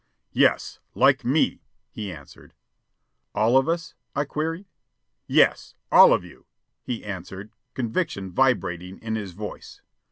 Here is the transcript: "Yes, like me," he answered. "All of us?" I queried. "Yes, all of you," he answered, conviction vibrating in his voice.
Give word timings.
"Yes, 0.33 0.79
like 0.95 1.23
me," 1.23 1.61
he 1.91 2.11
answered. 2.11 2.55
"All 3.35 3.55
of 3.55 3.69
us?" 3.69 3.93
I 4.15 4.25
queried. 4.25 4.65
"Yes, 5.27 5.75
all 5.91 6.11
of 6.11 6.23
you," 6.23 6.47
he 6.81 7.05
answered, 7.05 7.51
conviction 7.75 8.31
vibrating 8.31 8.97
in 8.97 9.13
his 9.13 9.33
voice. 9.33 9.83